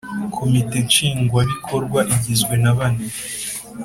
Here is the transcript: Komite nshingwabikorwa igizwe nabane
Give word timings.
Komite 0.35 0.75
nshingwabikorwa 0.87 1.99
igizwe 2.13 2.53
nabane 2.63 3.03